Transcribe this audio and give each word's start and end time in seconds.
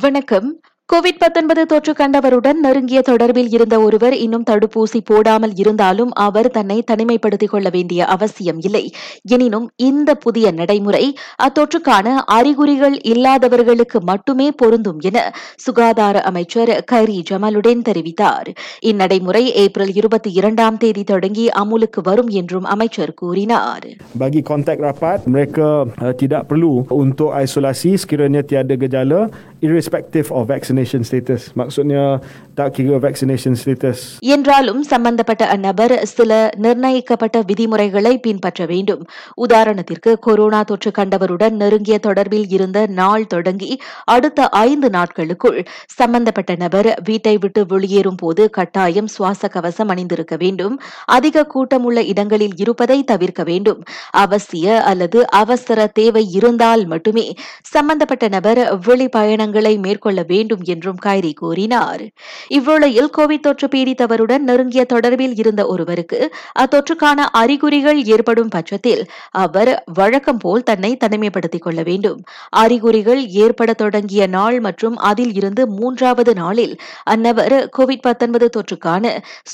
வணக்கம். 0.00 0.60
கோவிட் 0.92 1.18
19 1.18 1.66
தொற்று 1.66 1.92
கண்டவருடன் 1.92 2.52
நெருங்கிய 2.52 3.02
தொடர்பில் 3.06 3.52
இருந்த 3.52 3.80
ஒருவர் 3.80 4.14
இன்னும் 4.14 4.44
தடுப்பூசி 4.50 4.98
போடாமல் 5.04 5.54
இருந்தாலும் 5.54 6.12
அவர் 6.12 6.50
தன்னை 6.50 6.82
தனிமைப்படுத்திக் 6.90 7.48
கொள்ள 7.48 7.68
வேண்டிய 7.68 8.04
அவசியம் 8.04 8.60
இல்லை. 8.60 8.92
எனினும் 9.22 9.70
இந்த 9.76 10.14
புதிய 10.14 10.50
நடைமுறை 10.50 11.16
அத்தொற்றுக்கான 11.42 12.14
அறிகுறிகள் 12.24 13.00
இல்லாதவர்களுக்கு 13.00 14.00
மட்டுமே 14.00 14.52
பொருந்தும் 14.52 15.00
என 15.00 15.32
சுகாதார 15.56 16.20
அமைச்சர் 16.20 16.82
கரி 16.84 17.22
ஜமலுடன் 17.30 17.82
தெரிவித்தார். 17.88 18.54
இந்நடைமுறை 18.80 19.52
ஏப்ரல் 19.54 19.92
இருபத்தி 19.94 20.32
இரண்டாம் 20.32 20.76
தேதி 20.76 21.04
தொடங்கி 21.04 21.48
அமுலுக்கு 21.48 22.02
வரும் 22.02 22.28
என்றும் 22.28 22.64
அமைச்சர் 22.64 23.14
கூறினார். 23.14 23.88
Bagi 24.18 24.42
kontak 24.42 24.78
rapat, 24.78 25.18
mereka 25.32 25.88
uh, 26.00 26.12
tidak 26.12 26.44
perlu 26.48 26.84
untuk 26.90 27.32
isolasi. 27.44 27.96
Sekiranya 28.04 28.42
tiada 28.42 28.76
gejala 28.76 29.28
irrespective 29.62 30.30
of 30.30 30.46
vaccination 30.46 30.72
status. 30.82 31.52
Maksudnya 31.54 32.20
tak 32.54 32.74
kira 32.74 32.98
vaccination 32.98 33.54
status. 33.54 33.98
என்றாலும் 34.34 34.82
சம்பந்தப்பட்ட 34.84 35.42
அந்நபர் 35.46 35.94
சில 36.08 36.30
நிர்ணயிக்கப்பட்ட 36.56 37.36
விதிமுறைகளை 37.42 38.12
பின்பற்ற 38.18 38.66
வேண்டும் 38.66 39.02
உதாரணத்திற்கு 39.44 40.12
கொரோனா 40.18 40.60
தொற்று 40.62 40.90
கண்டவருடன் 40.90 41.56
நெருங்கிய 41.62 41.98
தொடர்பில் 41.98 42.48
இருந்த 42.48 42.80
நாள் 42.92 43.26
தொடங்கி 43.26 43.70
அடுத்த 44.14 44.48
ஐந்து 44.64 44.90
நாட்களுக்குள் 44.90 45.58
சம்பந்தப்பட்ட 45.98 46.54
நபர் 46.56 46.90
வீட்டை 47.04 47.36
விட்டு 47.36 47.62
வெளியேறும் 47.66 48.18
போது 48.22 48.50
கட்டாயம் 48.50 49.12
சுவாச 49.16 49.48
கவசம் 49.48 49.92
அணிந்திருக்க 49.94 50.36
வேண்டும் 50.36 50.76
அதிக 51.18 51.46
கூட்டமுள்ள 51.46 52.02
இடங்களில் 52.12 52.56
இருப்பதை 52.56 52.98
தவிர்க்க 53.04 53.42
வேண்டும் 53.44 53.80
அவசிய 54.18 54.78
அல்லது 54.90 55.20
அவசர 55.34 55.86
தேவை 56.00 56.24
இருந்தால் 56.32 56.84
மட்டுமே 56.86 57.26
சம்பந்தப்பட்ட 57.74 58.24
நபர் 58.28 58.62
வெளிப்பயணங்களை 58.88 59.74
மேற்கொள்ள 59.78 60.20
வேண்டும் 60.28 60.63
என்றும் 60.64 60.98
கைரி 61.06 61.32
கூறினார். 61.34 62.02
இவ்வேளையில் 62.48 63.10
கோவிட் 63.16 63.44
தொற்று 63.46 63.68
பீடித்தவருடன் 63.68 64.44
நெருங்கிய 64.48 64.82
தொடர்பில் 64.92 65.34
இருந்த 65.34 65.62
ஒருவருக்கு 65.66 66.20
அத்தொற்றுக்கான 66.58 67.26
அறிகுறிகள் 67.32 68.00
ஏற்படும் 68.04 68.48
பட்சத்தில் 68.48 69.02
அவர் 69.44 69.72
வழக்கம் 69.94 70.38
போல் 70.38 70.62
தன்னை 70.62 70.92
தனிமைப்படுத்திக் 71.04 71.64
கொள்ள 71.66 71.80
வேண்டும். 71.82 72.20
அறிகுறிகள் 72.48 73.22
ஏற்பட 73.44 73.70
தொடங்கிய 73.72 74.22
நாள் 74.26 74.58
மற்றும் 74.60 74.96
அதில் 75.10 75.34
இருந்து 75.34 75.62
மூன்றாவது 75.68 76.34
நாளில் 76.34 76.74
அன்னவர் 77.10 77.56
கோவிட் 77.78 78.04
19 78.06 78.48
தொற்றுக்கான 78.56 79.04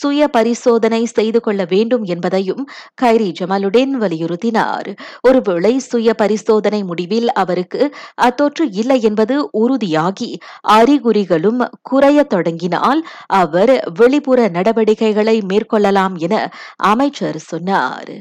சுய 0.00 0.28
பரிசோதனை 0.28 1.02
செய்து 1.06 1.40
கொள்ள 1.40 1.60
வேண்டும் 1.64 2.04
என்பதையும் 2.04 2.62
கைரி 3.02 3.28
ஜமாலுடன் 3.40 3.94
வலியுறுத்தினார். 4.02 4.88
ஒருவேளை 5.20 5.72
சுய 5.90 6.14
பரிசோதனை 6.14 6.82
முடிவில் 6.82 7.28
அவருக்கு 7.32 7.82
அத்தொற்று 8.22 8.64
இல்லை 8.72 8.98
என்பது 9.02 9.36
உறுதியாகி 9.58 10.30
அறிகுறி 10.76 10.98
அறிகுறிகளும் 11.00 11.60
குறைய 11.82 12.18
தொடங்கினால் 12.22 13.00
அவர் 13.34 13.72
வெளிப்புற 13.98 14.40
நடவடிக்கைகளை 14.48 15.36
மேற்கொள்ளலாம் 15.48 16.16
என 16.18 16.34
அமைச்சர் 16.76 17.38
சொன்னார். 17.50 18.12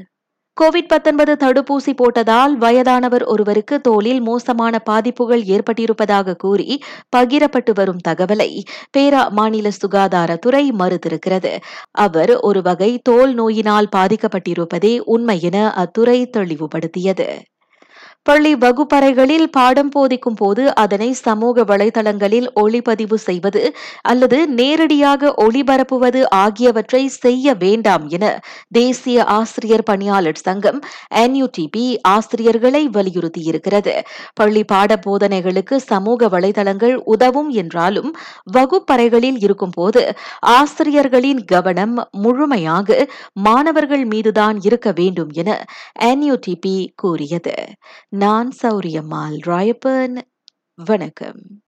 கோவிட் 0.58 0.88
19 0.88 1.36
தடுப்பூசி 1.44 1.92
போட்டதால் 1.96 2.54
வயதானவர் 2.58 3.24
ஒருவருக்கு 3.24 3.76
தோலில் 3.82 4.22
மோசமான 4.22 4.80
பாதிப்புகள் 4.80 5.44
ஏற்பட்டிருப்பதாக 5.56 6.36
கூறி 6.36 6.68
பகிரப்பட்டு 7.16 7.74
வரும் 7.74 8.02
தகவலை 8.08 8.50
பேரா 8.98 9.22
மாநில 9.30 9.70
சுகாதாரத்துறை 9.78 10.64
மறுத்திருக்கிறது. 10.82 11.54
அவர் 12.00 12.34
ஒரு 12.40 12.62
வகை 12.62 12.92
தோல் 13.04 13.34
நோயினால் 13.34 13.94
பாதிக்கப்பட்டிருப்பதே 13.96 14.94
உண்மை 15.16 15.40
என 15.42 15.60
அத்துறை 15.76 16.20
தெளிவுபடுத்தியது. 16.38 17.30
பள்ளி 18.26 18.52
வகுப்பறைகளில் 18.56 19.46
பாடம் 19.50 19.90
போதிக்கும் 19.90 20.36
போது 20.36 20.64
அதனை 20.74 21.08
சமூக 21.20 21.64
வலைதளங்களில் 21.64 22.48
ஒளிப்பதிவு 22.62 23.18
செய்வது 23.24 23.62
அல்லது 24.02 24.38
நேரடியாக 24.52 25.32
ஒளிபரப்புவது 25.44 26.22
ஆகியவற்றை 26.42 27.02
செய்ய 27.16 27.54
வேண்டாம் 27.56 28.06
என 28.10 28.26
தேசிய 28.72 29.24
ஆசிரியர் 29.38 29.84
பணியாளர் 29.84 30.42
சங்கம் 30.42 30.80
என்யூடிபி 31.16 31.86
ஆசிரியர்களை 32.12 32.84
வலியுறுத்தியிருக்கிறது. 32.90 33.96
பள்ளி 34.34 34.64
பாட 34.64 35.00
போதனைகளுக்கு 35.08 35.78
சமூக 35.88 36.30
வலைதளங்கள் 36.36 36.96
உதவும் 37.14 37.50
என்றாலும் 37.56 38.12
வகுப்பறைகளில் 38.52 39.40
இருக்கும்போது 39.40 40.04
ஆசிரியர்களின் 40.58 41.42
கவனம் 41.46 41.98
முழுமையாக 42.20 42.86
மாணவர்கள் 43.42 44.06
மீதுதான் 44.06 44.60
இருக்க 44.62 44.88
வேண்டும் 44.94 45.34
என 45.36 45.50
என்யூடிபி 46.12 46.78
கூறியது. 46.96 47.56
நான் 48.12 48.52
சௌரியம்மாள் 48.62 49.38
ராயப்பன் 49.46 50.18
வணக்கம். 50.76 51.58